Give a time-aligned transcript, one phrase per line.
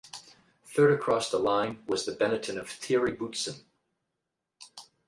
[0.65, 3.63] Third across the line was the Benetton of Thierry Boutsen.